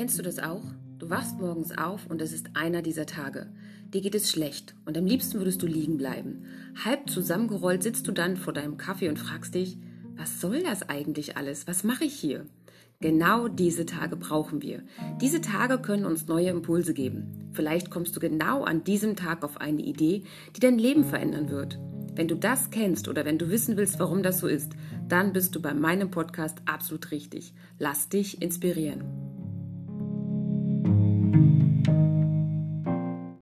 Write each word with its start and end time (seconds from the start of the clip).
Kennst 0.00 0.18
du 0.18 0.22
das 0.22 0.38
auch? 0.38 0.62
Du 0.98 1.10
wachst 1.10 1.38
morgens 1.38 1.76
auf 1.76 2.06
und 2.06 2.22
es 2.22 2.32
ist 2.32 2.56
einer 2.56 2.80
dieser 2.80 3.04
Tage. 3.04 3.52
Dir 3.92 4.00
geht 4.00 4.14
es 4.14 4.30
schlecht 4.30 4.74
und 4.86 4.96
am 4.96 5.04
liebsten 5.04 5.36
würdest 5.36 5.60
du 5.60 5.66
liegen 5.66 5.98
bleiben. 5.98 6.46
Halb 6.86 7.10
zusammengerollt 7.10 7.82
sitzt 7.82 8.08
du 8.08 8.12
dann 8.12 8.38
vor 8.38 8.54
deinem 8.54 8.78
Kaffee 8.78 9.10
und 9.10 9.18
fragst 9.18 9.54
dich, 9.54 9.76
was 10.16 10.40
soll 10.40 10.62
das 10.62 10.88
eigentlich 10.88 11.36
alles? 11.36 11.66
Was 11.66 11.84
mache 11.84 12.04
ich 12.04 12.14
hier? 12.14 12.46
Genau 13.00 13.48
diese 13.48 13.84
Tage 13.84 14.16
brauchen 14.16 14.62
wir. 14.62 14.84
Diese 15.20 15.42
Tage 15.42 15.76
können 15.76 16.06
uns 16.06 16.26
neue 16.28 16.48
Impulse 16.48 16.94
geben. 16.94 17.50
Vielleicht 17.52 17.90
kommst 17.90 18.16
du 18.16 18.20
genau 18.20 18.64
an 18.64 18.82
diesem 18.84 19.16
Tag 19.16 19.44
auf 19.44 19.60
eine 19.60 19.82
Idee, 19.82 20.24
die 20.56 20.60
dein 20.60 20.78
Leben 20.78 21.04
verändern 21.04 21.50
wird. 21.50 21.78
Wenn 22.14 22.26
du 22.26 22.36
das 22.36 22.70
kennst 22.70 23.06
oder 23.06 23.26
wenn 23.26 23.36
du 23.36 23.50
wissen 23.50 23.76
willst, 23.76 23.98
warum 23.98 24.22
das 24.22 24.38
so 24.38 24.46
ist, 24.46 24.72
dann 25.08 25.34
bist 25.34 25.54
du 25.54 25.60
bei 25.60 25.74
meinem 25.74 26.10
Podcast 26.10 26.62
absolut 26.64 27.10
richtig. 27.10 27.52
Lass 27.78 28.08
dich 28.08 28.40
inspirieren. 28.40 29.29
Thank 31.32 31.74
you. 31.74 31.79